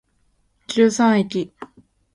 [0.67, 1.51] 十三駅